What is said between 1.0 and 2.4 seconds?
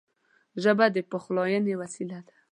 پخلاینې وسیله ده